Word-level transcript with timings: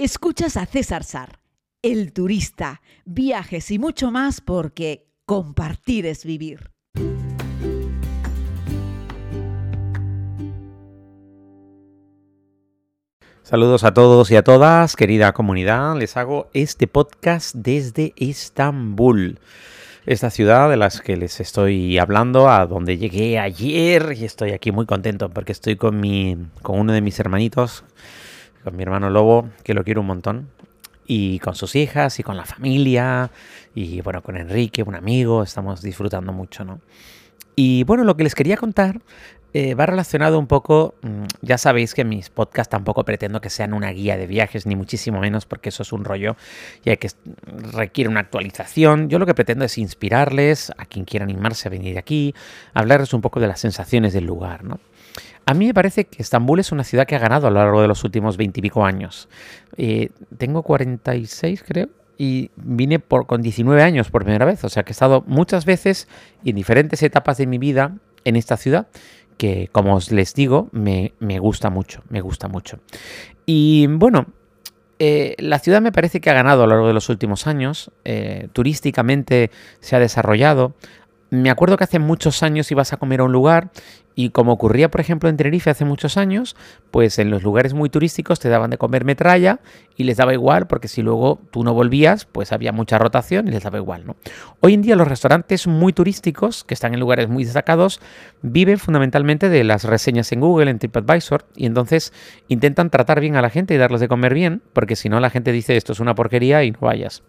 Escuchas 0.00 0.56
a 0.56 0.64
César 0.64 1.02
Sar, 1.02 1.40
el 1.82 2.12
turista, 2.12 2.82
viajes 3.04 3.68
y 3.72 3.80
mucho 3.80 4.12
más 4.12 4.40
porque 4.40 5.08
compartir 5.26 6.06
es 6.06 6.24
vivir. 6.24 6.70
Saludos 13.42 13.82
a 13.82 13.92
todos 13.92 14.30
y 14.30 14.36
a 14.36 14.44
todas, 14.44 14.94
querida 14.94 15.32
comunidad. 15.32 15.96
Les 15.96 16.16
hago 16.16 16.48
este 16.52 16.86
podcast 16.86 17.56
desde 17.56 18.12
Estambul, 18.14 19.40
esta 20.06 20.30
ciudad 20.30 20.70
de 20.70 20.76
las 20.76 21.00
que 21.00 21.16
les 21.16 21.40
estoy 21.40 21.98
hablando, 21.98 22.48
a 22.48 22.66
donde 22.66 22.98
llegué 22.98 23.40
ayer 23.40 24.14
y 24.16 24.24
estoy 24.24 24.52
aquí 24.52 24.70
muy 24.70 24.86
contento 24.86 25.28
porque 25.28 25.50
estoy 25.50 25.74
con 25.74 25.98
mi, 25.98 26.36
con 26.62 26.78
uno 26.78 26.92
de 26.92 27.00
mis 27.00 27.18
hermanitos, 27.18 27.82
con 28.68 28.76
mi 28.76 28.82
hermano 28.82 29.08
Lobo, 29.08 29.48
que 29.64 29.72
lo 29.72 29.82
quiero 29.82 30.02
un 30.02 30.08
montón, 30.08 30.50
y 31.06 31.38
con 31.38 31.54
sus 31.54 31.74
hijas 31.74 32.18
y 32.18 32.22
con 32.22 32.36
la 32.36 32.44
familia 32.44 33.30
y 33.74 34.02
bueno, 34.02 34.22
con 34.22 34.36
Enrique, 34.36 34.82
un 34.82 34.94
amigo, 34.94 35.42
estamos 35.42 35.80
disfrutando 35.80 36.34
mucho, 36.34 36.66
¿no? 36.66 36.80
Y 37.56 37.84
bueno, 37.84 38.04
lo 38.04 38.14
que 38.14 38.24
les 38.24 38.34
quería 38.34 38.58
contar 38.58 39.00
eh, 39.54 39.74
va 39.74 39.86
relacionado 39.86 40.38
un 40.38 40.46
poco, 40.46 40.94
mm, 41.02 41.24
ya 41.40 41.56
sabéis 41.56 41.94
que 41.94 42.04
mis 42.04 42.28
podcasts 42.28 42.70
tampoco 42.70 43.04
pretendo 43.04 43.40
que 43.40 43.48
sean 43.48 43.72
una 43.72 43.90
guía 43.90 44.16
de 44.16 44.26
viajes, 44.26 44.66
ni 44.66 44.76
muchísimo 44.76 45.20
menos, 45.20 45.46
porque 45.46 45.70
eso 45.70 45.82
es 45.82 45.92
un 45.92 46.04
rollo 46.04 46.36
y 46.84 46.90
hay 46.90 46.98
que 46.98 47.08
requiere 47.72 48.10
una 48.10 48.20
actualización. 48.20 49.08
Yo 49.08 49.18
lo 49.18 49.26
que 49.26 49.34
pretendo 49.34 49.64
es 49.64 49.78
inspirarles 49.78 50.70
a 50.76 50.84
quien 50.84 51.04
quiera 51.06 51.24
animarse 51.24 51.68
a 51.68 51.70
venir 51.70 51.98
aquí, 51.98 52.34
hablarles 52.74 53.14
un 53.14 53.22
poco 53.22 53.40
de 53.40 53.48
las 53.48 53.60
sensaciones 53.60 54.12
del 54.12 54.24
lugar, 54.24 54.64
¿no? 54.64 54.80
A 55.46 55.54
mí 55.54 55.66
me 55.66 55.72
parece 55.72 56.04
que 56.04 56.20
Estambul 56.20 56.60
es 56.60 56.72
una 56.72 56.84
ciudad 56.84 57.06
que 57.06 57.16
ha 57.16 57.18
ganado 57.18 57.46
a 57.46 57.50
lo 57.50 57.58
largo 57.58 57.80
de 57.80 57.88
los 57.88 58.04
últimos 58.04 58.36
veintipico 58.36 58.84
años. 58.84 59.30
Eh, 59.78 60.10
tengo 60.36 60.62
46, 60.62 61.64
creo, 61.66 61.88
y 62.18 62.50
vine 62.56 62.98
por, 62.98 63.26
con 63.26 63.40
19 63.40 63.82
años 63.82 64.10
por 64.10 64.24
primera 64.24 64.44
vez. 64.44 64.62
O 64.64 64.68
sea 64.68 64.82
que 64.82 64.90
he 64.90 64.92
estado 64.92 65.24
muchas 65.26 65.64
veces 65.64 66.06
y 66.44 66.50
en 66.50 66.56
diferentes 66.56 67.02
etapas 67.02 67.38
de 67.38 67.46
mi 67.46 67.56
vida 67.56 67.96
en 68.26 68.36
esta 68.36 68.58
ciudad 68.58 68.88
que, 69.38 69.70
como 69.72 69.94
os 69.94 70.10
les 70.12 70.34
digo, 70.34 70.68
me, 70.72 71.12
gusta 71.38 71.70
mucho, 71.70 72.02
me 72.10 72.20
gusta 72.20 72.48
mucho. 72.48 72.80
Y 73.46 73.86
bueno, 73.86 74.26
eh, 74.98 75.34
la 75.38 75.58
ciudad 75.60 75.80
me 75.80 75.92
parece 75.92 76.20
que 76.20 76.28
ha 76.28 76.34
ganado 76.34 76.64
a 76.64 76.66
lo 76.66 76.74
largo 76.74 76.88
de 76.88 76.94
los 76.94 77.08
últimos 77.08 77.46
años, 77.46 77.90
eh, 78.04 78.48
turísticamente 78.52 79.50
se 79.80 79.96
ha 79.96 80.00
desarrollado. 80.00 80.74
Me 81.30 81.50
acuerdo 81.50 81.76
que 81.76 81.84
hace 81.84 81.98
muchos 81.98 82.42
años 82.42 82.70
ibas 82.70 82.92
a 82.92 82.96
comer 82.98 83.20
a 83.20 83.24
un 83.24 83.32
lugar 83.32 83.70
y 84.18 84.30
como 84.30 84.50
ocurría, 84.50 84.90
por 84.90 85.00
ejemplo, 85.00 85.28
en 85.28 85.36
Tenerife 85.36 85.70
hace 85.70 85.84
muchos 85.84 86.16
años, 86.16 86.56
pues 86.90 87.20
en 87.20 87.30
los 87.30 87.44
lugares 87.44 87.72
muy 87.72 87.88
turísticos 87.88 88.40
te 88.40 88.48
daban 88.48 88.68
de 88.68 88.76
comer 88.76 89.04
metralla 89.04 89.60
y 89.94 90.02
les 90.02 90.16
daba 90.16 90.34
igual, 90.34 90.66
porque 90.66 90.88
si 90.88 91.02
luego 91.02 91.40
tú 91.52 91.62
no 91.62 91.72
volvías, 91.72 92.24
pues 92.24 92.50
había 92.50 92.72
mucha 92.72 92.98
rotación 92.98 93.46
y 93.46 93.52
les 93.52 93.62
daba 93.62 93.78
igual, 93.78 94.06
¿no? 94.06 94.16
Hoy 94.58 94.74
en 94.74 94.82
día 94.82 94.96
los 94.96 95.06
restaurantes 95.06 95.68
muy 95.68 95.92
turísticos, 95.92 96.64
que 96.64 96.74
están 96.74 96.94
en 96.94 97.00
lugares 97.00 97.28
muy 97.28 97.44
destacados, 97.44 98.00
viven 98.42 98.80
fundamentalmente 98.80 99.48
de 99.48 99.62
las 99.62 99.84
reseñas 99.84 100.32
en 100.32 100.40
Google, 100.40 100.72
en 100.72 100.80
TripAdvisor, 100.80 101.46
y 101.54 101.66
entonces 101.66 102.12
intentan 102.48 102.90
tratar 102.90 103.20
bien 103.20 103.36
a 103.36 103.40
la 103.40 103.50
gente 103.50 103.74
y 103.74 103.76
darles 103.76 104.00
de 104.00 104.08
comer 104.08 104.34
bien, 104.34 104.62
porque 104.72 104.96
si 104.96 105.08
no 105.08 105.20
la 105.20 105.30
gente 105.30 105.52
dice 105.52 105.76
esto 105.76 105.92
es 105.92 106.00
una 106.00 106.16
porquería 106.16 106.64
y 106.64 106.72
no 106.72 106.80
vayas 106.80 107.22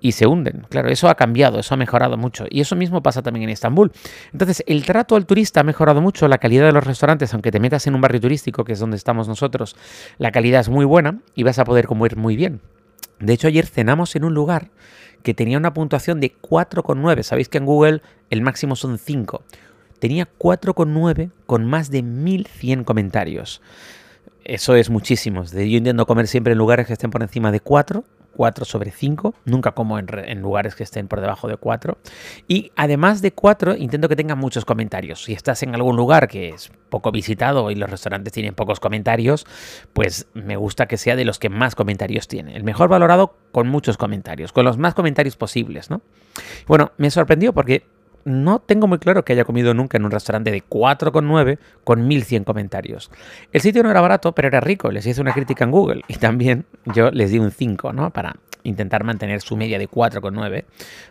y 0.00 0.12
se 0.12 0.26
hunden. 0.26 0.66
Claro, 0.68 0.88
eso 0.88 1.08
ha 1.08 1.14
cambiado, 1.14 1.58
eso 1.58 1.74
ha 1.74 1.76
mejorado 1.76 2.16
mucho. 2.16 2.46
Y 2.50 2.60
eso 2.60 2.76
mismo 2.76 3.02
pasa 3.02 3.22
también 3.22 3.44
en 3.44 3.50
Estambul. 3.50 3.92
Entonces, 4.32 4.62
el 4.66 4.84
trato 4.84 5.16
al 5.16 5.26
turista 5.26 5.60
ha 5.60 5.64
mejorado 5.64 6.00
mucho, 6.00 6.25
la 6.28 6.38
calidad 6.38 6.66
de 6.66 6.72
los 6.72 6.84
restaurantes, 6.84 7.32
aunque 7.34 7.50
te 7.50 7.60
metas 7.60 7.86
en 7.86 7.94
un 7.94 8.00
barrio 8.00 8.20
turístico, 8.20 8.64
que 8.64 8.72
es 8.72 8.78
donde 8.78 8.96
estamos 8.96 9.28
nosotros, 9.28 9.76
la 10.18 10.30
calidad 10.30 10.60
es 10.60 10.68
muy 10.68 10.84
buena 10.84 11.20
y 11.34 11.42
vas 11.42 11.58
a 11.58 11.64
poder 11.64 11.86
comer 11.86 12.16
muy 12.16 12.36
bien. 12.36 12.60
De 13.18 13.32
hecho, 13.32 13.48
ayer 13.48 13.66
cenamos 13.66 14.14
en 14.16 14.24
un 14.24 14.34
lugar 14.34 14.70
que 15.22 15.34
tenía 15.34 15.58
una 15.58 15.74
puntuación 15.74 16.20
de 16.20 16.34
4,9. 16.40 17.22
Sabéis 17.22 17.48
que 17.48 17.58
en 17.58 17.64
Google 17.64 18.02
el 18.30 18.42
máximo 18.42 18.76
son 18.76 18.98
5. 18.98 19.42
Tenía 19.98 20.28
4,9 20.38 21.30
con 21.46 21.64
más 21.64 21.90
de 21.90 22.02
1100 22.02 22.84
comentarios. 22.84 23.62
Eso 24.44 24.76
es 24.76 24.90
muchísimo. 24.90 25.44
Yo 25.44 25.60
intento 25.60 26.06
comer 26.06 26.28
siempre 26.28 26.52
en 26.52 26.58
lugares 26.58 26.86
que 26.86 26.92
estén 26.92 27.10
por 27.10 27.22
encima 27.22 27.50
de 27.50 27.60
4 27.60 28.04
4 28.36 28.64
sobre 28.64 28.90
5, 28.90 29.34
nunca 29.44 29.72
como 29.72 29.98
en, 29.98 30.40
lugares 30.40 30.74
que 30.74 30.84
estén 30.84 31.08
por 31.08 31.20
debajo 31.20 31.48
de 31.48 31.56
4. 31.56 31.98
Y 32.46 32.70
además 32.76 33.22
de 33.22 33.32
4, 33.32 33.76
intento 33.76 34.08
que 34.08 34.16
tengan 34.16 34.38
muchos 34.38 34.64
comentarios. 34.64 35.24
Si 35.24 35.32
estás 35.32 35.62
en 35.62 35.74
algún 35.74 35.96
lugar 35.96 36.28
que 36.28 36.50
es 36.50 36.70
poco 36.90 37.10
visitado 37.10 37.70
y 37.70 37.74
los 37.74 37.90
restaurantes 37.90 38.32
tienen 38.32 38.54
pocos 38.54 38.78
comentarios, 38.78 39.46
pues 39.92 40.28
me 40.34 40.56
gusta 40.56 40.86
que 40.86 40.96
sea 40.96 41.16
de 41.16 41.24
los 41.24 41.38
que 41.38 41.48
más 41.48 41.74
comentarios 41.74 42.28
tiene. 42.28 42.56
El 42.56 42.64
mejor 42.64 42.88
valorado 42.88 43.36
con 43.52 43.68
muchos 43.68 43.96
comentarios, 43.96 44.52
con 44.52 44.64
los 44.64 44.78
más 44.78 44.94
comentarios 44.94 45.36
posibles, 45.36 45.90
¿no? 45.90 46.02
Bueno, 46.66 46.92
me 46.98 47.10
sorprendió 47.10 47.52
porque 47.52 47.84
no 48.26 48.58
tengo 48.58 48.88
muy 48.88 48.98
claro 48.98 49.24
que 49.24 49.32
haya 49.32 49.44
comido 49.44 49.72
nunca 49.72 49.96
en 49.96 50.04
un 50.04 50.10
restaurante 50.10 50.50
de 50.50 50.62
4,9 50.62 51.58
con 51.84 52.06
1100 52.08 52.44
comentarios. 52.44 53.10
El 53.52 53.60
sitio 53.60 53.84
no 53.84 53.90
era 53.90 54.00
barato, 54.00 54.32
pero 54.32 54.48
era 54.48 54.60
rico. 54.60 54.90
Les 54.90 55.06
hice 55.06 55.20
una 55.20 55.32
crítica 55.32 55.64
en 55.64 55.70
Google 55.70 56.02
y 56.08 56.14
también 56.14 56.66
yo 56.86 57.10
les 57.12 57.30
di 57.30 57.38
un 57.38 57.52
5, 57.52 57.92
¿no? 57.92 58.10
Para 58.10 58.34
intentar 58.66 59.04
mantener 59.04 59.40
su 59.40 59.56
media 59.56 59.78
de 59.78 59.88
4,9, 59.88 60.64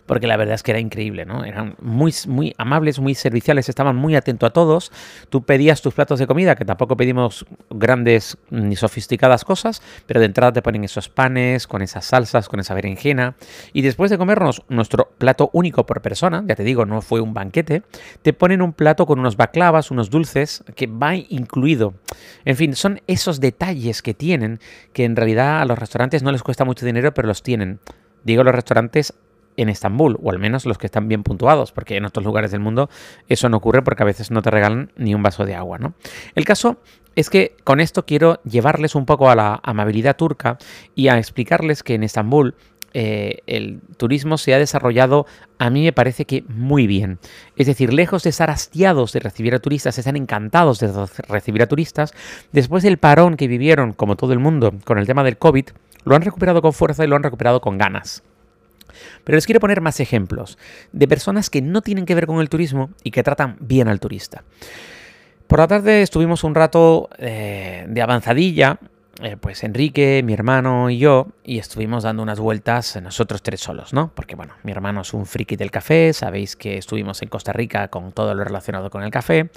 porque 0.05 0.27
la 0.27 0.37
verdad 0.37 0.55
es 0.55 0.63
que 0.63 0.71
era 0.71 0.79
increíble, 0.79 1.25
¿no? 1.25 1.43
Eran 1.45 1.75
muy, 1.81 2.13
muy 2.27 2.53
amables, 2.57 2.99
muy 2.99 3.15
serviciales, 3.15 3.69
estaban 3.69 3.95
muy 3.95 4.15
atentos 4.15 4.49
a 4.49 4.53
todos. 4.53 4.91
Tú 5.29 5.43
pedías 5.43 5.81
tus 5.81 5.93
platos 5.93 6.19
de 6.19 6.27
comida, 6.27 6.55
que 6.55 6.65
tampoco 6.65 6.97
pedimos 6.97 7.45
grandes 7.69 8.37
ni 8.49 8.75
sofisticadas 8.75 9.45
cosas, 9.45 9.81
pero 10.05 10.19
de 10.19 10.27
entrada 10.27 10.53
te 10.53 10.61
ponen 10.61 10.83
esos 10.83 11.09
panes, 11.09 11.67
con 11.67 11.81
esas 11.81 12.05
salsas, 12.05 12.49
con 12.49 12.59
esa 12.59 12.73
berenjena. 12.73 13.35
Y 13.73 13.81
después 13.81 14.11
de 14.11 14.17
comernos 14.17 14.63
nuestro 14.69 15.09
plato 15.17 15.49
único 15.53 15.85
por 15.85 16.01
persona, 16.01 16.43
ya 16.45 16.55
te 16.55 16.63
digo, 16.63 16.85
no 16.85 17.01
fue 17.01 17.21
un 17.21 17.33
banquete, 17.33 17.83
te 18.21 18.33
ponen 18.33 18.61
un 18.61 18.73
plato 18.73 19.05
con 19.05 19.19
unos 19.19 19.37
baklavas, 19.37 19.91
unos 19.91 20.09
dulces, 20.09 20.63
que 20.75 20.87
va 20.87 21.15
incluido. 21.15 21.93
En 22.43 22.55
fin, 22.55 22.75
son 22.75 23.01
esos 23.07 23.39
detalles 23.39 24.01
que 24.01 24.13
tienen 24.13 24.59
que 24.93 25.05
en 25.05 25.15
realidad 25.15 25.61
a 25.61 25.65
los 25.65 25.77
restaurantes 25.77 26.23
no 26.23 26.31
les 26.31 26.43
cuesta 26.43 26.65
mucho 26.65 26.85
dinero, 26.85 27.13
pero 27.13 27.27
los 27.27 27.41
tienen, 27.45 27.79
digo 28.25 28.43
los 28.43 28.53
restaurantes 28.53 29.13
en 29.55 29.69
Estambul, 29.69 30.17
o 30.21 30.31
al 30.31 30.39
menos 30.39 30.65
los 30.65 30.77
que 30.77 30.87
están 30.87 31.07
bien 31.07 31.23
puntuados, 31.23 31.71
porque 31.71 31.95
en 31.95 32.03
otros 32.03 32.25
lugares 32.25 32.51
del 32.51 32.59
mundo 32.59 32.89
eso 33.29 33.47
no 33.47 33.55
ocurre 33.57 33.83
porque 33.83 34.03
a 34.03 34.05
veces 34.05 34.31
no 34.31 34.41
te 34.41 34.51
regalan 34.51 34.91
ni 34.97 35.15
un 35.15 35.23
vaso 35.23 35.45
de 35.45 35.55
agua, 35.55 35.77
¿no? 35.77 35.93
El 36.35 36.43
caso 36.43 36.77
es 37.15 37.29
que 37.29 37.55
con 37.63 37.79
esto 37.79 38.05
quiero 38.05 38.41
llevarles 38.43 38.95
un 38.95 39.05
poco 39.05 39.29
a 39.29 39.35
la 39.35 39.61
amabilidad 39.63 40.17
turca 40.17 40.57
y 40.93 41.07
a 41.07 41.17
explicarles 41.17 41.83
que 41.83 41.93
en 41.95 42.03
Estambul 42.03 42.55
eh, 42.97 43.39
el 43.45 43.81
turismo 43.97 44.37
se 44.37 44.53
ha 44.53 44.57
desarrollado, 44.57 45.25
a 45.57 45.69
mí 45.69 45.83
me 45.83 45.91
parece 45.91 46.23
que 46.23 46.45
muy 46.47 46.87
bien. 46.87 47.19
Es 47.57 47.67
decir, 47.67 47.93
lejos 47.93 48.23
de 48.23 48.29
estar 48.29 48.49
hastiados 48.49 49.11
de 49.11 49.19
recibir 49.19 49.53
a 49.53 49.59
turistas, 49.59 49.97
están 49.97 50.15
encantados 50.15 50.79
de 50.79 50.91
recibir 51.27 51.61
a 51.61 51.67
turistas, 51.67 52.13
después 52.53 52.83
del 52.83 52.97
parón 52.97 53.35
que 53.35 53.49
vivieron, 53.49 53.91
como 53.91 54.15
todo 54.15 54.31
el 54.31 54.39
mundo, 54.39 54.73
con 54.85 54.97
el 54.97 55.07
tema 55.07 55.25
del 55.25 55.37
COVID, 55.37 55.65
lo 56.05 56.15
han 56.15 56.21
recuperado 56.21 56.61
con 56.61 56.73
fuerza 56.73 57.03
y 57.03 57.07
lo 57.07 57.15
han 57.15 57.23
recuperado 57.23 57.59
con 57.59 57.77
ganas. 57.77 58.23
Pero 59.23 59.35
les 59.35 59.45
quiero 59.45 59.59
poner 59.59 59.81
más 59.81 59.99
ejemplos 59.99 60.57
de 60.93 61.07
personas 61.07 61.49
que 61.49 61.61
no 61.61 61.81
tienen 61.81 62.05
que 62.05 62.15
ver 62.15 62.27
con 62.27 62.39
el 62.39 62.49
turismo 62.49 62.91
y 63.03 63.11
que 63.11 63.23
tratan 63.23 63.57
bien 63.59 63.87
al 63.89 63.99
turista. 63.99 64.43
Por 65.47 65.59
la 65.59 65.67
tarde 65.67 66.01
estuvimos 66.01 66.43
un 66.43 66.55
rato 66.55 67.09
eh, 67.17 67.85
de 67.87 68.01
avanzadilla 68.01 68.79
eh, 69.21 69.37
pues 69.39 69.63
Enrique, 69.63 70.21
mi 70.25 70.33
hermano 70.33 70.89
y 70.89 70.97
yo, 70.97 71.27
y 71.45 71.59
estuvimos 71.59 72.03
dando 72.03 72.23
unas 72.23 72.39
vueltas 72.39 72.99
nosotros 73.01 73.43
tres 73.43 73.61
solos, 73.61 73.93
¿no? 73.93 74.11
Porque 74.15 74.35
bueno, 74.35 74.53
mi 74.63 74.71
hermano 74.71 75.01
es 75.01 75.13
un 75.13 75.25
friki 75.27 75.55
del 75.55 75.69
café, 75.69 76.11
sabéis 76.11 76.55
que 76.55 76.77
estuvimos 76.77 77.21
en 77.21 77.29
Costa 77.29 77.53
Rica 77.53 77.87
con 77.89 78.11
todo 78.11 78.33
lo 78.33 78.43
relacionado 78.43 78.89
con 78.89 79.03
el 79.03 79.11
café, 79.11 79.51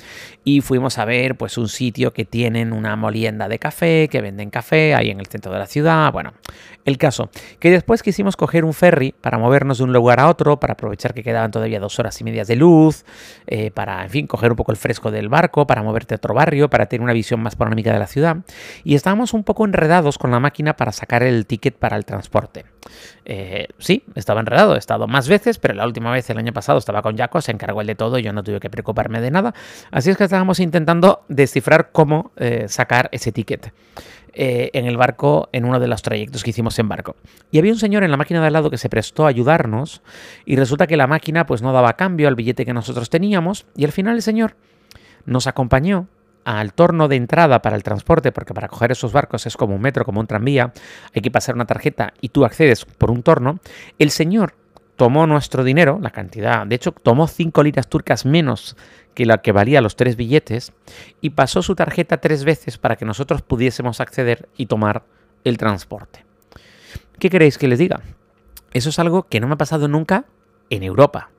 y 0.44 0.60
fuimos 0.60 0.98
a 0.98 1.06
ver 1.06 1.36
pues 1.36 1.56
un 1.56 1.68
sitio 1.68 2.12
que 2.12 2.26
tienen 2.26 2.72
una 2.72 2.94
molienda 2.96 3.48
de 3.48 3.58
café, 3.58 4.08
que 4.10 4.20
venden 4.20 4.50
café 4.50 4.94
ahí 4.94 5.10
en 5.10 5.18
el 5.18 5.26
centro 5.26 5.50
de 5.50 5.58
la 5.58 5.66
ciudad, 5.66 6.12
bueno, 6.12 6.34
el 6.84 6.98
caso, 6.98 7.30
que 7.58 7.70
después 7.70 8.02
quisimos 8.02 8.36
coger 8.36 8.64
un 8.64 8.74
ferry 8.74 9.14
para 9.20 9.38
movernos 9.38 9.78
de 9.78 9.84
un 9.84 9.92
lugar 9.92 10.20
a 10.20 10.28
otro, 10.28 10.60
para 10.60 10.72
aprovechar 10.72 11.14
que 11.14 11.22
quedaban 11.22 11.50
todavía 11.50 11.80
dos 11.80 11.98
horas 11.98 12.20
y 12.20 12.24
medias 12.24 12.48
de 12.48 12.56
luz, 12.56 13.04
eh, 13.46 13.70
para, 13.70 14.02
en 14.02 14.10
fin, 14.10 14.26
coger 14.26 14.50
un 14.50 14.56
poco 14.56 14.72
el 14.72 14.78
fresco 14.78 15.10
del 15.10 15.28
barco, 15.28 15.66
para 15.66 15.82
moverte 15.82 16.14
a 16.14 16.16
otro 16.16 16.34
barrio, 16.34 16.68
para 16.68 16.86
tener 16.86 17.02
una 17.02 17.12
visión 17.12 17.40
más 17.40 17.56
panorámica 17.56 17.92
de 17.92 17.98
la 17.98 18.06
ciudad, 18.06 18.38
y 18.84 18.94
estábamos 18.94 19.32
un 19.32 19.44
poco 19.44 19.64
enredados 19.64 20.18
con 20.18 20.30
la 20.30 20.40
máquina 20.40 20.76
para 20.76 20.92
sacar 20.92 21.22
el 21.22 21.46
ticket 21.46 21.77
para 21.78 21.96
el 21.96 22.04
transporte. 22.04 22.64
Eh, 23.24 23.68
sí, 23.78 24.04
estaba 24.14 24.40
enredado, 24.40 24.74
he 24.74 24.78
estado 24.78 25.06
más 25.06 25.28
veces, 25.28 25.58
pero 25.58 25.74
la 25.74 25.86
última 25.86 26.10
vez 26.10 26.28
el 26.30 26.38
año 26.38 26.52
pasado 26.52 26.78
estaba 26.78 27.02
con 27.02 27.16
Jaco, 27.16 27.40
se 27.40 27.52
encargó 27.52 27.80
él 27.80 27.86
de 27.86 27.94
todo, 27.94 28.18
y 28.18 28.22
yo 28.22 28.32
no 28.32 28.42
tuve 28.42 28.60
que 28.60 28.70
preocuparme 28.70 29.20
de 29.20 29.30
nada. 29.30 29.54
Así 29.90 30.10
es 30.10 30.16
que 30.16 30.24
estábamos 30.24 30.60
intentando 30.60 31.24
descifrar 31.28 31.90
cómo 31.92 32.32
eh, 32.36 32.66
sacar 32.68 33.08
ese 33.12 33.32
ticket. 33.32 33.72
Eh, 34.40 34.70
en 34.74 34.86
el 34.86 34.96
barco, 34.96 35.48
en 35.52 35.64
uno 35.64 35.80
de 35.80 35.88
los 35.88 36.02
trayectos 36.02 36.44
que 36.44 36.50
hicimos 36.50 36.78
en 36.78 36.88
barco. 36.88 37.16
Y 37.50 37.58
había 37.58 37.72
un 37.72 37.78
señor 37.78 38.04
en 38.04 38.10
la 38.12 38.16
máquina 38.16 38.40
de 38.40 38.46
al 38.46 38.52
lado 38.52 38.70
que 38.70 38.78
se 38.78 38.88
prestó 38.88 39.26
a 39.26 39.30
ayudarnos 39.30 40.00
y 40.44 40.54
resulta 40.54 40.86
que 40.86 40.96
la 40.96 41.08
máquina 41.08 41.44
pues 41.44 41.60
no 41.60 41.72
daba 41.72 41.94
cambio 41.94 42.28
al 42.28 42.36
billete 42.36 42.64
que 42.64 42.72
nosotros 42.72 43.10
teníamos 43.10 43.66
y 43.74 43.84
al 43.84 43.90
final 43.90 44.14
el 44.14 44.22
señor 44.22 44.54
nos 45.24 45.48
acompañó 45.48 46.06
al 46.56 46.72
torno 46.72 47.08
de 47.08 47.16
entrada 47.16 47.60
para 47.60 47.76
el 47.76 47.82
transporte, 47.82 48.32
porque 48.32 48.54
para 48.54 48.68
coger 48.68 48.90
esos 48.90 49.12
barcos 49.12 49.44
es 49.44 49.54
como 49.54 49.74
un 49.74 49.82
metro, 49.82 50.06
como 50.06 50.20
un 50.20 50.26
tranvía, 50.26 50.72
hay 51.14 51.20
que 51.20 51.30
pasar 51.30 51.54
una 51.54 51.66
tarjeta 51.66 52.14
y 52.22 52.30
tú 52.30 52.46
accedes 52.46 52.86
por 52.86 53.10
un 53.10 53.22
torno, 53.22 53.58
el 53.98 54.10
señor 54.10 54.54
tomó 54.96 55.26
nuestro 55.26 55.62
dinero, 55.62 55.98
la 56.00 56.08
cantidad, 56.08 56.66
de 56.66 56.74
hecho 56.74 56.92
tomó 56.92 57.28
5 57.28 57.62
liras 57.62 57.88
turcas 57.88 58.24
menos 58.24 58.78
que 59.12 59.26
la 59.26 59.42
que 59.42 59.52
valía 59.52 59.82
los 59.82 59.94
tres 59.94 60.16
billetes, 60.16 60.72
y 61.20 61.30
pasó 61.30 61.60
su 61.60 61.74
tarjeta 61.74 62.16
tres 62.16 62.44
veces 62.44 62.78
para 62.78 62.96
que 62.96 63.04
nosotros 63.04 63.42
pudiésemos 63.42 64.00
acceder 64.00 64.48
y 64.56 64.66
tomar 64.66 65.04
el 65.44 65.58
transporte. 65.58 66.24
¿Qué 67.18 67.28
queréis 67.28 67.58
que 67.58 67.68
les 67.68 67.78
diga? 67.78 68.00
Eso 68.72 68.88
es 68.88 68.98
algo 68.98 69.24
que 69.24 69.40
no 69.40 69.48
me 69.48 69.54
ha 69.54 69.58
pasado 69.58 69.86
nunca 69.86 70.24
en 70.70 70.82
Europa. 70.82 71.30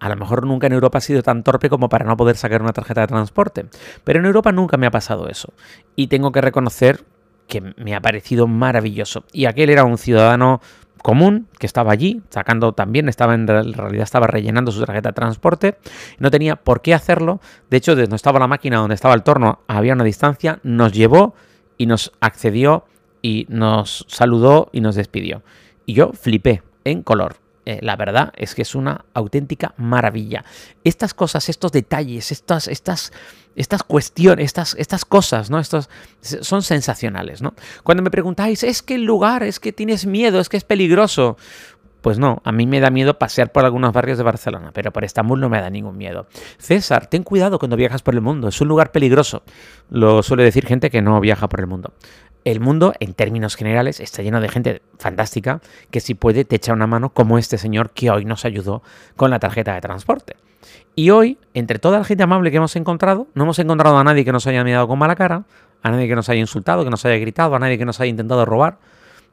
A 0.00 0.08
lo 0.08 0.16
mejor 0.16 0.46
nunca 0.46 0.66
en 0.66 0.72
Europa 0.74 0.98
ha 0.98 1.00
sido 1.00 1.22
tan 1.22 1.42
torpe 1.42 1.70
como 1.70 1.88
para 1.88 2.04
no 2.04 2.16
poder 2.16 2.36
sacar 2.36 2.62
una 2.62 2.72
tarjeta 2.72 3.02
de 3.02 3.06
transporte. 3.06 3.66
Pero 4.04 4.18
en 4.18 4.26
Europa 4.26 4.52
nunca 4.52 4.76
me 4.76 4.86
ha 4.86 4.90
pasado 4.90 5.28
eso. 5.28 5.52
Y 5.96 6.08
tengo 6.08 6.32
que 6.32 6.40
reconocer 6.40 7.04
que 7.46 7.60
me 7.76 7.94
ha 7.94 8.00
parecido 8.00 8.46
maravilloso. 8.46 9.24
Y 9.32 9.46
aquel 9.46 9.70
era 9.70 9.84
un 9.84 9.98
ciudadano 9.98 10.60
común 11.04 11.48
que 11.58 11.66
estaba 11.66 11.92
allí, 11.92 12.22
sacando 12.30 12.72
también, 12.72 13.10
estaba 13.10 13.34
en 13.34 13.46
realidad 13.46 14.04
estaba 14.04 14.26
rellenando 14.26 14.72
su 14.72 14.82
tarjeta 14.82 15.10
de 15.10 15.12
transporte, 15.12 15.76
no 16.18 16.30
tenía 16.30 16.56
por 16.56 16.80
qué 16.80 16.94
hacerlo. 16.94 17.40
De 17.68 17.76
hecho, 17.76 17.94
desde 17.94 18.06
donde 18.06 18.16
estaba 18.16 18.38
la 18.38 18.46
máquina, 18.46 18.78
donde 18.78 18.94
estaba 18.94 19.14
el 19.14 19.22
torno, 19.22 19.60
había 19.68 19.92
una 19.92 20.04
distancia, 20.04 20.60
nos 20.62 20.92
llevó 20.92 21.34
y 21.76 21.84
nos 21.84 22.10
accedió 22.20 22.86
y 23.20 23.44
nos 23.50 24.06
saludó 24.08 24.70
y 24.72 24.80
nos 24.80 24.94
despidió. 24.94 25.42
Y 25.84 25.92
yo 25.92 26.12
flipé 26.14 26.62
en 26.84 27.02
color. 27.02 27.43
Eh, 27.66 27.78
la 27.82 27.96
verdad 27.96 28.32
es 28.36 28.54
que 28.54 28.62
es 28.62 28.74
una 28.74 29.04
auténtica 29.14 29.74
maravilla. 29.76 30.44
Estas 30.84 31.14
cosas, 31.14 31.48
estos 31.48 31.72
detalles, 31.72 32.30
estas, 32.30 32.68
estas, 32.68 33.12
estas 33.56 33.82
cuestiones, 33.82 34.46
estas, 34.46 34.74
estas 34.78 35.04
cosas, 35.04 35.50
¿no? 35.50 35.58
Estos 35.58 35.88
son 36.20 36.62
sensacionales, 36.62 37.40
¿no? 37.40 37.54
Cuando 37.82 38.02
me 38.02 38.10
preguntáis, 38.10 38.62
es 38.64 38.82
que 38.82 38.96
el 38.96 39.04
lugar, 39.04 39.42
es 39.42 39.60
que 39.60 39.72
tienes 39.72 40.06
miedo, 40.06 40.40
es 40.40 40.48
que 40.48 40.56
es 40.56 40.64
peligroso. 40.64 41.36
Pues 42.02 42.18
no, 42.18 42.42
a 42.44 42.52
mí 42.52 42.66
me 42.66 42.80
da 42.80 42.90
miedo 42.90 43.18
pasear 43.18 43.50
por 43.50 43.64
algunos 43.64 43.94
barrios 43.94 44.18
de 44.18 44.24
Barcelona, 44.24 44.72
pero 44.74 44.92
por 44.92 45.04
Estambul 45.04 45.40
no 45.40 45.48
me 45.48 45.58
da 45.58 45.70
ningún 45.70 45.96
miedo. 45.96 46.26
César, 46.58 47.06
ten 47.06 47.22
cuidado 47.22 47.58
cuando 47.58 47.76
viajas 47.76 48.02
por 48.02 48.12
el 48.12 48.20
mundo, 48.20 48.48
es 48.48 48.60
un 48.60 48.68
lugar 48.68 48.92
peligroso. 48.92 49.42
Lo 49.88 50.22
suele 50.22 50.44
decir 50.44 50.66
gente 50.66 50.90
que 50.90 51.00
no 51.00 51.18
viaja 51.20 51.48
por 51.48 51.60
el 51.60 51.66
mundo 51.66 51.94
el 52.44 52.60
mundo, 52.60 52.94
en 53.00 53.14
términos 53.14 53.56
generales, 53.56 54.00
está 54.00 54.22
lleno 54.22 54.40
de 54.40 54.48
gente 54.48 54.82
fantástica 54.98 55.60
que 55.90 56.00
si 56.00 56.14
puede 56.14 56.44
te 56.44 56.56
echa 56.56 56.72
una 56.72 56.86
mano, 56.86 57.10
como 57.10 57.38
este 57.38 57.58
señor 57.58 57.90
que 57.90 58.10
hoy 58.10 58.24
nos 58.24 58.44
ayudó 58.44 58.82
con 59.16 59.30
la 59.30 59.38
tarjeta 59.38 59.74
de 59.74 59.80
transporte. 59.80 60.36
Y 60.94 61.10
hoy, 61.10 61.38
entre 61.54 61.78
toda 61.78 61.98
la 61.98 62.04
gente 62.04 62.22
amable 62.22 62.50
que 62.50 62.58
hemos 62.58 62.76
encontrado, 62.76 63.26
no 63.34 63.44
hemos 63.44 63.58
encontrado 63.58 63.98
a 63.98 64.04
nadie 64.04 64.24
que 64.24 64.32
nos 64.32 64.46
haya 64.46 64.62
mirado 64.62 64.86
con 64.86 64.98
mala 64.98 65.16
cara, 65.16 65.44
a 65.82 65.90
nadie 65.90 66.06
que 66.06 66.14
nos 66.14 66.28
haya 66.28 66.40
insultado, 66.40 66.84
que 66.84 66.90
nos 66.90 67.04
haya 67.04 67.18
gritado, 67.18 67.54
a 67.54 67.58
nadie 67.58 67.78
que 67.78 67.84
nos 67.84 68.00
haya 68.00 68.10
intentado 68.10 68.44
robar. 68.44 68.78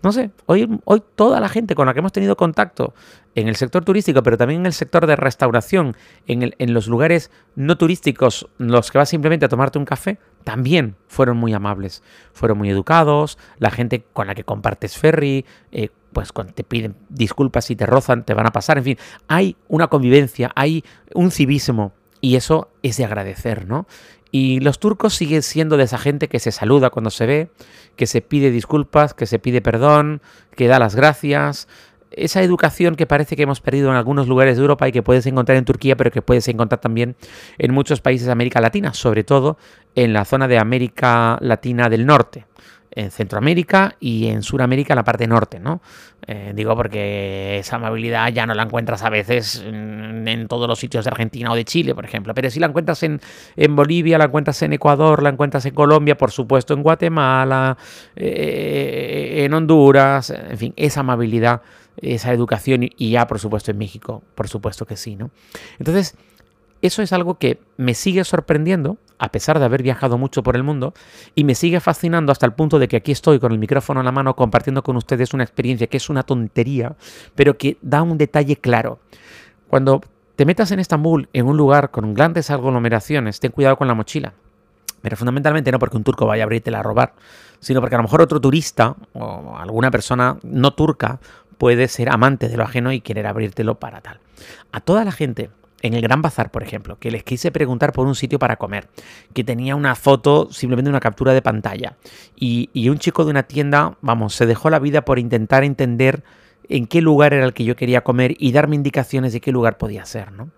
No 0.03 0.11
sé, 0.11 0.31
hoy, 0.47 0.79
hoy 0.85 1.03
toda 1.15 1.39
la 1.39 1.47
gente 1.47 1.75
con 1.75 1.85
la 1.85 1.93
que 1.93 1.99
hemos 1.99 2.11
tenido 2.11 2.35
contacto 2.35 2.93
en 3.35 3.47
el 3.47 3.55
sector 3.55 3.85
turístico, 3.85 4.23
pero 4.23 4.37
también 4.37 4.61
en 4.61 4.65
el 4.65 4.73
sector 4.73 5.05
de 5.05 5.15
restauración, 5.15 5.95
en, 6.27 6.53
en 6.57 6.73
los 6.73 6.87
lugares 6.87 7.29
no 7.55 7.77
turísticos, 7.77 8.47
los 8.57 8.91
que 8.91 8.97
vas 8.97 9.09
simplemente 9.09 9.45
a 9.45 9.49
tomarte 9.49 9.77
un 9.77 9.85
café, 9.85 10.17
también 10.43 10.95
fueron 11.07 11.37
muy 11.37 11.53
amables, 11.53 12.03
fueron 12.33 12.57
muy 12.57 12.69
educados, 12.69 13.37
la 13.59 13.69
gente 13.69 14.03
con 14.13 14.27
la 14.27 14.33
que 14.33 14.43
compartes 14.43 14.97
ferry, 14.97 15.45
eh, 15.71 15.89
pues 16.13 16.31
cuando 16.31 16.53
te 16.53 16.63
piden 16.63 16.95
disculpas 17.09 17.69
y 17.71 17.75
te 17.75 17.85
rozan, 17.85 18.25
te 18.25 18.33
van 18.33 18.47
a 18.47 18.51
pasar, 18.51 18.77
en 18.79 18.83
fin, 18.83 18.97
hay 19.27 19.55
una 19.67 19.87
convivencia, 19.87 20.51
hay 20.55 20.83
un 21.13 21.31
civismo 21.31 21.93
y 22.21 22.35
eso 22.35 22.69
es 22.83 22.97
de 22.97 23.05
agradecer, 23.05 23.67
¿no? 23.67 23.87
Y 24.31 24.61
los 24.61 24.79
turcos 24.79 25.13
siguen 25.13 25.43
siendo 25.43 25.77
de 25.77 25.83
esa 25.83 25.97
gente 25.97 26.29
que 26.29 26.39
se 26.39 26.51
saluda 26.51 26.89
cuando 26.89 27.09
se 27.09 27.25
ve, 27.25 27.49
que 27.97 28.07
se 28.07 28.21
pide 28.21 28.49
disculpas, 28.49 29.13
que 29.13 29.25
se 29.25 29.39
pide 29.39 29.61
perdón, 29.61 30.21
que 30.55 30.67
da 30.67 30.79
las 30.79 30.95
gracias. 30.95 31.67
Esa 32.11 32.41
educación 32.41 32.95
que 32.95 33.05
parece 33.05 33.35
que 33.35 33.43
hemos 33.43 33.61
perdido 33.61 33.89
en 33.89 33.95
algunos 33.95 34.27
lugares 34.27 34.55
de 34.55 34.61
Europa 34.61 34.87
y 34.87 34.91
que 34.91 35.03
puedes 35.03 35.25
encontrar 35.25 35.57
en 35.57 35.65
Turquía, 35.65 35.97
pero 35.97 36.11
que 36.11 36.21
puedes 36.21 36.47
encontrar 36.47 36.79
también 36.79 37.15
en 37.57 37.73
muchos 37.73 38.01
países 38.01 38.25
de 38.25 38.31
América 38.31 38.61
Latina, 38.61 38.93
sobre 38.93 39.23
todo 39.23 39.57
en 39.95 40.13
la 40.13 40.25
zona 40.25 40.47
de 40.47 40.57
América 40.57 41.37
Latina 41.41 41.89
del 41.89 42.05
Norte 42.05 42.45
en 42.93 43.09
Centroamérica 43.11 43.95
y 43.99 44.27
en 44.27 44.43
Sudamérica, 44.43 44.93
en 44.93 44.97
la 44.97 45.03
parte 45.03 45.27
norte, 45.27 45.59
¿no? 45.59 45.81
Eh, 46.27 46.51
digo 46.55 46.75
porque 46.75 47.57
esa 47.59 47.77
amabilidad 47.77 48.31
ya 48.31 48.45
no 48.45 48.53
la 48.53 48.63
encuentras 48.63 49.03
a 49.03 49.09
veces 49.09 49.63
en, 49.65 50.47
todos 50.47 50.67
los 50.67 50.77
sitios 50.77 51.05
de 51.05 51.09
Argentina 51.11 51.51
o 51.51 51.55
de 51.55 51.65
Chile, 51.65 51.95
por 51.95 52.05
ejemplo, 52.05 52.33
pero 52.33 52.49
si 52.49 52.59
la 52.59 52.67
encuentras 52.67 53.01
en, 53.03 53.21
en 53.55 53.75
Bolivia, 53.75 54.17
la 54.17 54.25
encuentras 54.25 54.61
en 54.61 54.73
Ecuador, 54.73 55.23
la 55.23 55.29
encuentras 55.29 55.65
en 55.65 55.73
Colombia, 55.73 56.17
por 56.17 56.31
supuesto 56.31 56.73
en 56.73 56.83
Guatemala, 56.83 57.77
eh, 58.15 59.43
en 59.45 59.53
Honduras, 59.53 60.29
en 60.29 60.57
fin, 60.57 60.73
esa 60.75 60.99
amabilidad, 60.99 61.61
esa 61.97 62.33
educación 62.33 62.89
y 62.95 63.11
ya, 63.11 63.27
por 63.27 63.39
supuesto, 63.39 63.71
en 63.71 63.77
México, 63.77 64.21
por 64.35 64.47
supuesto 64.47 64.85
que 64.85 64.97
sí, 64.97 65.15
¿no? 65.15 65.31
Entonces, 65.79 66.15
eso 66.81 67.01
es 67.01 67.13
algo 67.13 67.37
que 67.37 67.59
me 67.77 67.93
sigue 67.93 68.23
sorprendiendo, 68.23 68.97
a 69.21 69.29
pesar 69.29 69.59
de 69.59 69.65
haber 69.65 69.83
viajado 69.83 70.17
mucho 70.17 70.41
por 70.41 70.55
el 70.55 70.63
mundo, 70.63 70.95
y 71.35 71.43
me 71.43 71.53
sigue 71.53 71.79
fascinando 71.79 72.31
hasta 72.31 72.47
el 72.47 72.53
punto 72.53 72.79
de 72.79 72.87
que 72.87 72.97
aquí 72.97 73.11
estoy 73.11 73.39
con 73.39 73.51
el 73.51 73.59
micrófono 73.59 73.99
en 74.01 74.05
la 74.07 74.11
mano 74.11 74.35
compartiendo 74.35 74.81
con 74.81 74.97
ustedes 74.97 75.35
una 75.35 75.43
experiencia 75.43 75.85
que 75.85 75.97
es 75.97 76.09
una 76.09 76.23
tontería, 76.23 76.95
pero 77.35 77.55
que 77.55 77.77
da 77.83 78.01
un 78.01 78.17
detalle 78.17 78.55
claro. 78.55 78.97
Cuando 79.67 80.01
te 80.35 80.43
metas 80.43 80.71
en 80.71 80.79
Estambul, 80.79 81.29
en 81.33 81.45
un 81.45 81.55
lugar 81.55 81.91
con 81.91 82.15
grandes 82.15 82.49
aglomeraciones, 82.49 83.39
ten 83.39 83.51
cuidado 83.51 83.77
con 83.77 83.87
la 83.87 83.93
mochila. 83.93 84.33
Pero 85.03 85.15
fundamentalmente 85.15 85.71
no 85.71 85.77
porque 85.77 85.97
un 85.97 86.03
turco 86.03 86.25
vaya 86.25 86.41
a 86.43 86.45
abrirte 86.45 86.75
a 86.75 86.81
robar, 86.81 87.13
sino 87.59 87.79
porque 87.79 87.93
a 87.93 87.99
lo 87.99 88.03
mejor 88.03 88.23
otro 88.23 88.41
turista 88.41 88.95
o 89.13 89.55
alguna 89.55 89.91
persona 89.91 90.37
no 90.41 90.71
turca 90.73 91.19
puede 91.59 91.87
ser 91.87 92.09
amante 92.09 92.49
de 92.49 92.57
lo 92.57 92.63
ajeno 92.63 92.91
y 92.91 93.01
querer 93.01 93.27
abrírtelo 93.27 93.75
para 93.75 94.01
tal. 94.01 94.19
A 94.71 94.79
toda 94.79 95.05
la 95.05 95.11
gente 95.11 95.51
en 95.81 95.93
el 95.93 96.01
Gran 96.01 96.21
Bazar, 96.21 96.51
por 96.51 96.63
ejemplo, 96.63 96.97
que 96.99 97.11
les 97.11 97.23
quise 97.23 97.51
preguntar 97.51 97.93
por 97.93 98.07
un 98.07 98.15
sitio 98.15 98.39
para 98.39 98.55
comer, 98.55 98.87
que 99.33 99.43
tenía 99.43 99.75
una 99.75 99.95
foto, 99.95 100.49
simplemente 100.51 100.89
una 100.89 100.99
captura 100.99 101.33
de 101.33 101.41
pantalla, 101.41 101.97
y, 102.35 102.89
un 102.89 102.99
chico 102.99 103.25
de 103.25 103.31
una 103.31 103.43
tienda, 103.43 103.97
vamos, 104.01 104.35
se 104.35 104.45
dejó 104.45 104.69
la 104.69 104.79
vida 104.79 105.03
por 105.03 105.19
intentar 105.19 105.63
entender 105.63 106.23
en 106.69 106.87
qué 106.87 107.01
lugar 107.01 107.33
era 107.33 107.45
el 107.45 107.53
que 107.53 107.63
yo 107.63 107.75
quería 107.75 108.01
comer 108.01 108.35
y 108.39 108.51
darme 108.51 108.75
indicaciones 108.75 109.33
de 109.33 109.41
qué 109.41 109.51
lugar 109.51 109.77
podía 109.77 110.05
ser, 110.05 110.31
¿no? 110.31 110.49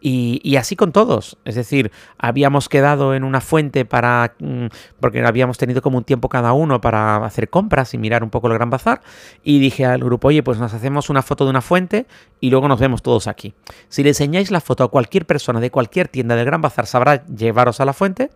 Y, 0.00 0.54
así 0.56 0.76
con 0.76 0.92
todos, 0.92 1.38
es 1.44 1.56
decir, 1.56 1.90
habíamos 2.18 2.68
quedado 2.68 3.14
en 3.14 3.24
una 3.24 3.40
fuente 3.40 3.84
para, 3.84 4.34
mm, 4.38 4.66
porque 5.00 5.24
habíamos 5.24 5.58
tenido 5.58 5.82
como 5.82 5.98
un 5.98 6.04
tiempo 6.04 6.28
cada 6.28 6.52
uno 6.52 6.80
para 6.80 7.16
hacer 7.24 7.50
compras 7.50 7.94
y 7.94 7.98
mirar 7.98 8.22
un 8.22 8.30
poco 8.30 8.46
el 8.46 8.54
Gran 8.54 8.70
Bazar, 8.70 9.00
y 9.42 9.58
dije 9.58 9.86
al 9.86 9.98
grupo, 9.98 10.28
oye, 10.28 10.44
pues 10.44 10.58
nos 10.58 10.72
hacemos 10.72 11.10
una 11.10 11.22
foto 11.22 11.44
de 11.44 11.50
una 11.50 11.62
fuente 11.62 12.06
y 12.40 12.50
luego 12.50 12.68
nos 12.68 12.78
vemos 12.78 13.02
todos 13.02 13.26
aquí. 13.26 13.54
Si 13.88 14.04
le 14.04 14.10
enseñáis 14.10 14.52
la 14.52 14.60
foto 14.60 14.84
a 14.84 14.88
cualquier 14.88 15.26
persona 15.26 15.58
de 15.58 15.72
cualquier 15.72 16.06
tienda 16.06 16.36
del 16.36 16.46
Gran 16.46 16.60
Bazar, 16.60 16.86
sabrá 16.86 17.26
llevaros 17.26 17.80
a 17.80 17.84
la 17.84 17.92
fuente 17.92 18.30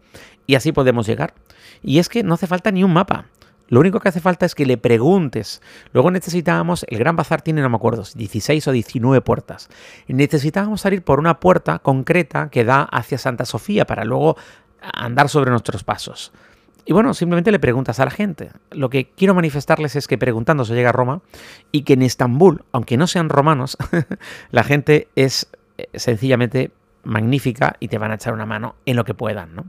y 0.48 0.56
así 0.56 0.72
podemos 0.72 1.06
llegar. 1.06 1.34
Y 1.80 2.00
es 2.00 2.08
que 2.08 2.24
no 2.24 2.34
hace 2.34 2.48
falta 2.48 2.72
ni 2.72 2.82
un 2.82 2.92
mapa. 2.92 3.26
Lo 3.72 3.80
único 3.80 4.00
que 4.00 4.10
hace 4.10 4.20
falta 4.20 4.44
es 4.44 4.54
que 4.54 4.66
le 4.66 4.76
preguntes. 4.76 5.62
Luego 5.94 6.10
necesitábamos, 6.10 6.84
el 6.90 6.98
Gran 6.98 7.16
Bazar 7.16 7.40
tiene, 7.40 7.62
no 7.62 7.70
me 7.70 7.76
acuerdo, 7.76 8.04
16 8.14 8.68
o 8.68 8.70
19 8.70 9.22
puertas. 9.22 9.70
Necesitábamos 10.08 10.82
salir 10.82 11.02
por 11.02 11.18
una 11.18 11.40
puerta 11.40 11.78
concreta 11.78 12.50
que 12.50 12.64
da 12.64 12.82
hacia 12.82 13.16
Santa 13.16 13.46
Sofía 13.46 13.86
para 13.86 14.04
luego 14.04 14.36
andar 14.82 15.30
sobre 15.30 15.50
nuestros 15.50 15.84
pasos. 15.84 16.32
Y 16.84 16.92
bueno, 16.92 17.14
simplemente 17.14 17.50
le 17.50 17.58
preguntas 17.58 17.98
a 17.98 18.04
la 18.04 18.10
gente. 18.10 18.50
Lo 18.72 18.90
que 18.90 19.06
quiero 19.06 19.32
manifestarles 19.32 19.96
es 19.96 20.06
que 20.06 20.18
preguntando 20.18 20.66
se 20.66 20.74
llega 20.74 20.90
a 20.90 20.92
Roma 20.92 21.22
y 21.70 21.84
que 21.84 21.94
en 21.94 22.02
Estambul, 22.02 22.64
aunque 22.72 22.98
no 22.98 23.06
sean 23.06 23.30
romanos, 23.30 23.78
la 24.50 24.64
gente 24.64 25.08
es 25.16 25.48
eh, 25.78 25.88
sencillamente 25.94 26.72
magnífica 27.04 27.76
y 27.80 27.88
te 27.88 27.96
van 27.96 28.10
a 28.10 28.16
echar 28.16 28.34
una 28.34 28.44
mano 28.44 28.74
en 28.84 28.96
lo 28.96 29.06
que 29.06 29.14
puedan, 29.14 29.54
¿no? 29.54 29.64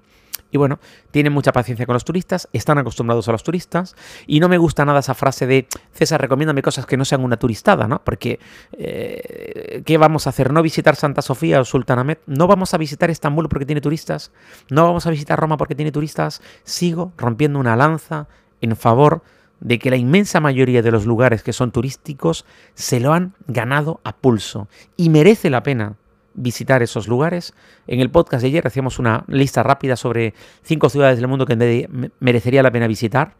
Y 0.54 0.58
bueno, 0.60 0.80
tienen 1.10 1.34
mucha 1.34 1.52
paciencia 1.52 1.88
con 1.88 1.94
los 1.94 2.06
turistas, 2.06 2.48
están 2.54 2.78
acostumbrados 2.78 3.28
a 3.28 3.32
los 3.32 3.42
turistas, 3.42 3.96
y 4.28 4.40
no 4.40 4.48
me 4.48 4.60
gusta 4.60 4.86
nada 4.86 5.00
esa 5.00 5.16
frase 5.16 5.48
de 5.48 5.68
César, 5.94 6.22
recomiéndame 6.22 6.62
cosas 6.62 6.86
que 6.86 6.96
no 6.96 7.06
sean 7.06 7.24
una 7.24 7.38
turistada, 7.38 7.88
¿no? 7.88 8.04
Porque, 8.04 8.40
eh, 8.74 9.82
¿qué 9.84 9.98
vamos 9.98 10.28
a 10.28 10.30
hacer? 10.30 10.54
¿No 10.54 10.62
visitar 10.62 10.96
Santa 10.96 11.24
Sofía 11.24 11.60
o 11.60 11.66
Sultanahmet? 11.66 12.22
¿No 12.28 12.46
vamos 12.46 12.76
a 12.76 12.78
visitar 12.78 13.10
Estambul 13.10 13.50
porque 13.50 13.66
tiene 13.66 13.82
turistas? 13.82 14.32
¿No 14.70 14.84
vamos 14.84 15.08
a 15.08 15.10
visitar 15.10 15.40
Roma 15.40 15.58
porque 15.58 15.74
tiene 15.74 15.92
turistas? 15.92 16.40
Sigo 16.64 17.14
rompiendo 17.18 17.58
una 17.58 17.76
lanza 17.76 18.28
en 18.62 18.76
favor 18.76 19.24
de 19.60 19.80
que 19.80 19.90
la 19.90 19.98
inmensa 19.98 20.40
mayoría 20.40 20.84
de 20.84 20.92
los 20.92 21.08
lugares 21.08 21.42
que 21.42 21.54
son 21.54 21.72
turísticos 21.72 22.46
se 22.76 23.00
lo 23.00 23.14
han 23.14 23.34
ganado 23.48 24.02
a 24.04 24.16
pulso 24.16 24.68
y 24.98 25.10
merece 25.10 25.50
la 25.50 25.64
pena 25.64 25.96
visitar 26.34 26.82
esos 26.84 27.08
lugares. 27.08 27.54
En 27.88 28.00
el 28.00 28.10
podcast 28.10 28.42
de 28.42 28.48
ayer 28.50 28.68
hacíamos 28.68 29.00
una 29.00 29.24
lista 29.28 29.64
rápida 29.64 29.96
sobre 29.96 30.34
cinco 30.64 30.90
ciudades 30.90 31.18
del 31.20 31.28
mundo 31.28 31.46
que 31.46 31.88
merecería 32.20 32.64
la 32.64 32.72
pena 32.72 32.88
visitar. 32.88 33.36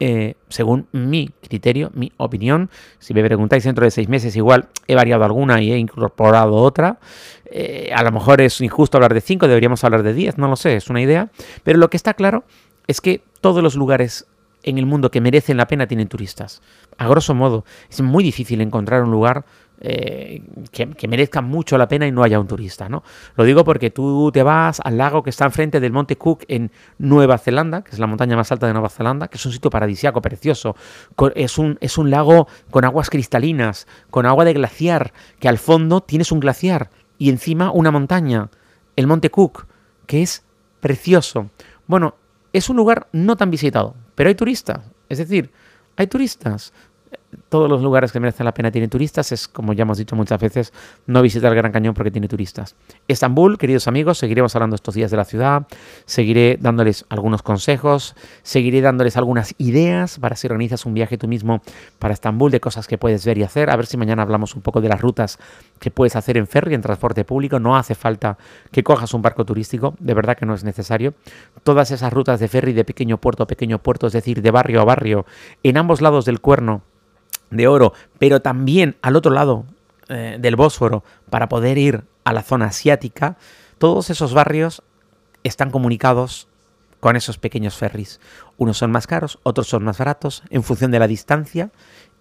eh, 0.00 0.34
según 0.48 0.88
mi 0.92 1.30
criterio, 1.46 1.90
mi 1.94 2.10
opinión. 2.16 2.70
Si 2.98 3.12
me 3.12 3.22
preguntáis 3.22 3.64
dentro 3.64 3.84
de 3.84 3.90
seis 3.90 4.08
meses, 4.08 4.34
igual 4.34 4.68
he 4.86 4.94
variado 4.94 5.24
alguna 5.24 5.60
y 5.60 5.72
he 5.72 5.78
incorporado 5.78 6.54
otra. 6.54 6.98
Eh, 7.44 7.90
a 7.94 8.02
lo 8.02 8.10
mejor 8.10 8.40
es 8.40 8.60
injusto 8.62 8.96
hablar 8.96 9.12
de 9.12 9.20
cinco, 9.20 9.46
deberíamos 9.46 9.84
hablar 9.84 10.02
de 10.02 10.14
diez, 10.14 10.38
no 10.38 10.48
lo 10.48 10.56
sé, 10.56 10.76
es 10.76 10.88
una 10.88 11.02
idea. 11.02 11.30
Pero 11.62 11.78
lo 11.78 11.90
que 11.90 11.98
está 11.98 12.14
claro 12.14 12.44
es 12.86 13.02
que 13.02 13.22
todos 13.42 13.62
los 13.62 13.76
lugares 13.76 14.26
en 14.62 14.78
el 14.78 14.86
mundo 14.86 15.10
que 15.10 15.20
merecen 15.20 15.58
la 15.58 15.66
pena 15.68 15.86
tienen 15.86 16.08
turistas. 16.08 16.62
A 16.96 17.06
grosso 17.06 17.34
modo, 17.34 17.64
es 17.90 18.00
muy 18.00 18.24
difícil 18.24 18.60
encontrar 18.62 19.02
un 19.02 19.10
lugar 19.10 19.44
eh, 19.82 20.42
que, 20.70 21.08
merezca 21.08 21.40
mucho 21.40 21.78
la 21.78 21.88
pena 21.88 22.06
y 22.06 22.12
no 22.12 22.22
haya 22.22 22.38
un 22.38 22.46
turista, 22.46 22.88
¿no? 22.88 23.02
Lo 23.34 23.44
digo 23.44 23.64
porque 23.64 23.90
tú 23.90 24.30
te 24.30 24.42
vas 24.42 24.80
al 24.84 24.98
lago 24.98 25.22
que 25.22 25.30
está 25.30 25.46
enfrente 25.46 25.80
del 25.80 25.90
Monte 25.90 26.16
Cook 26.16 26.44
en 26.48 26.70
Nueva 26.98 27.38
Zelanda, 27.38 27.82
que 27.82 27.92
es 27.92 27.98
la 27.98 28.06
montaña 28.06 28.36
más 28.36 28.52
alta 28.52 28.66
de 28.66 28.74
Nueva 28.74 28.90
Zelanda, 28.90 29.28
que 29.28 29.38
es 29.38 29.46
un 29.46 29.52
sitio 29.52 29.70
paradisiaco, 29.70 30.20
precioso. 30.20 30.76
Es 31.34 31.56
un, 31.56 31.78
es 31.80 31.96
un 31.96 32.10
lago 32.10 32.46
con 32.70 32.84
aguas 32.84 33.08
cristalinas, 33.08 33.86
con 34.10 34.26
agua 34.26 34.44
de 34.44 34.52
glaciar, 34.52 35.14
que 35.38 35.48
al 35.48 35.58
fondo 35.58 36.02
tienes 36.02 36.30
un 36.30 36.40
glaciar 36.40 36.90
y 37.16 37.30
encima 37.30 37.70
una 37.72 37.90
montaña, 37.90 38.50
el 38.96 39.06
Monte 39.06 39.30
Cook, 39.30 39.66
que 40.06 40.22
es 40.22 40.44
precioso. 40.80 41.50
Bueno, 41.86 42.16
es 42.52 42.68
un 42.68 42.76
lugar 42.76 43.08
no 43.12 43.36
tan 43.36 43.50
visitado, 43.50 43.94
pero 44.14 44.28
hay 44.28 44.34
turistas. 44.34 44.80
Es 45.08 45.18
decir, 45.18 45.50
hay 45.96 46.06
turistas 46.06 46.72
todos 47.48 47.68
los 47.68 47.82
lugares 47.82 48.12
que 48.12 48.20
merecen 48.20 48.44
la 48.44 48.54
pena 48.54 48.70
tienen 48.70 48.90
turistas. 48.90 49.32
Es, 49.32 49.48
como 49.48 49.72
ya 49.72 49.82
hemos 49.82 49.98
dicho 49.98 50.16
muchas 50.16 50.40
veces, 50.40 50.72
no 51.06 51.22
visitar 51.22 51.50
el 51.52 51.56
Gran 51.56 51.72
Cañón 51.72 51.94
porque 51.94 52.10
tiene 52.10 52.28
turistas. 52.28 52.76
Estambul, 53.08 53.58
queridos 53.58 53.88
amigos, 53.88 54.18
seguiremos 54.18 54.54
hablando 54.56 54.76
estos 54.76 54.94
días 54.94 55.10
de 55.10 55.16
la 55.16 55.24
ciudad. 55.24 55.66
Seguiré 56.04 56.58
dándoles 56.60 57.04
algunos 57.08 57.42
consejos. 57.42 58.14
Seguiré 58.42 58.80
dándoles 58.80 59.16
algunas 59.16 59.54
ideas 59.58 60.18
para 60.18 60.36
si 60.36 60.46
organizas 60.46 60.86
un 60.86 60.94
viaje 60.94 61.18
tú 61.18 61.28
mismo 61.28 61.62
para 61.98 62.14
Estambul, 62.14 62.50
de 62.50 62.60
cosas 62.60 62.86
que 62.86 62.98
puedes 62.98 63.24
ver 63.24 63.38
y 63.38 63.42
hacer. 63.42 63.70
A 63.70 63.76
ver 63.76 63.86
si 63.86 63.96
mañana 63.96 64.22
hablamos 64.22 64.54
un 64.54 64.62
poco 64.62 64.80
de 64.80 64.88
las 64.88 65.00
rutas 65.00 65.38
que 65.78 65.90
puedes 65.90 66.16
hacer 66.16 66.36
en 66.36 66.46
ferry, 66.46 66.74
en 66.74 66.82
transporte 66.82 67.24
público. 67.24 67.58
No 67.58 67.76
hace 67.76 67.94
falta 67.94 68.38
que 68.70 68.82
cojas 68.82 69.14
un 69.14 69.22
barco 69.22 69.44
turístico. 69.44 69.94
De 69.98 70.14
verdad 70.14 70.36
que 70.36 70.46
no 70.46 70.54
es 70.54 70.64
necesario. 70.64 71.14
Todas 71.62 71.90
esas 71.90 72.12
rutas 72.12 72.40
de 72.40 72.48
ferry 72.48 72.72
de 72.72 72.84
pequeño 72.84 73.18
puerto 73.18 73.42
a 73.42 73.46
pequeño 73.46 73.78
puerto, 73.78 74.06
es 74.06 74.12
decir, 74.12 74.42
de 74.42 74.50
barrio 74.50 74.80
a 74.80 74.84
barrio, 74.84 75.26
en 75.62 75.76
ambos 75.76 76.00
lados 76.00 76.24
del 76.24 76.40
cuerno 76.40 76.82
de 77.50 77.68
oro, 77.68 77.92
pero 78.18 78.40
también 78.40 78.96
al 79.02 79.16
otro 79.16 79.32
lado 79.32 79.64
eh, 80.08 80.38
del 80.40 80.56
Bósforo 80.56 81.04
para 81.28 81.48
poder 81.48 81.78
ir 81.78 82.04
a 82.24 82.32
la 82.32 82.42
zona 82.42 82.66
asiática, 82.66 83.36
todos 83.78 84.10
esos 84.10 84.34
barrios 84.34 84.82
están 85.42 85.70
comunicados 85.70 86.48
con 87.00 87.16
esos 87.16 87.38
pequeños 87.38 87.76
ferries. 87.76 88.20
Unos 88.58 88.78
son 88.78 88.90
más 88.90 89.06
caros, 89.06 89.38
otros 89.42 89.68
son 89.68 89.84
más 89.84 89.98
baratos, 89.98 90.42
en 90.50 90.62
función 90.62 90.90
de 90.90 90.98
la 90.98 91.06
distancia, 91.06 91.70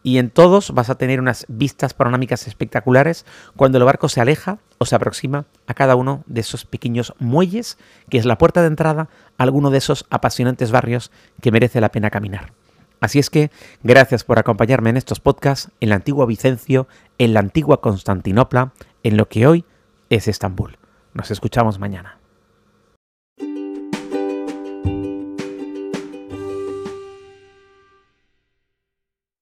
y 0.02 0.18
en 0.18 0.30
todos 0.30 0.72
vas 0.72 0.90
a 0.90 0.96
tener 0.96 1.20
unas 1.20 1.46
vistas 1.50 1.94
panorámicas 1.94 2.48
espectaculares 2.48 3.26
cuando 3.56 3.78
el 3.78 3.84
barco 3.84 4.08
se 4.08 4.22
aleja 4.22 4.60
o 4.78 4.86
se 4.86 4.96
aproxima 4.96 5.46
a 5.68 5.74
cada 5.74 5.96
uno 5.96 6.24
de 6.26 6.42
esos 6.42 6.66
pequeños 6.66 7.14
muelles, 7.20 7.78
que 8.10 8.18
es 8.18 8.26
la 8.26 8.38
puerta 8.38 8.62
de 8.62 8.68
entrada 8.68 9.10
a 9.38 9.44
alguno 9.44 9.72
de 9.72 9.80
esos 9.80 10.06
apasionantes 10.10 10.72
barrios 10.72 11.12
que 11.42 11.52
merece 11.52 11.82
la 11.82 11.92
pena 11.92 12.10
caminar. 12.10 12.54
Así 13.00 13.20
es 13.20 13.30
que 13.30 13.50
gracias 13.84 14.24
por 14.24 14.40
acompañarme 14.40 14.90
en 14.90 14.98
estos 14.98 15.20
podcasts 15.20 15.72
en 15.80 15.90
la 15.90 15.96
antigua 15.96 16.26
Vicencio, 16.26 16.88
en 17.18 17.34
la 17.34 17.40
antigua 17.40 17.82
Constantinopla, 17.82 18.74
en 19.04 19.18
lo 19.18 19.30
que 19.30 19.48
hoy 19.48 19.66
es 20.10 20.28
Estambul. 20.28 20.78
Nos 21.14 21.32
escuchamos 21.32 21.80
mañana. 21.80 22.19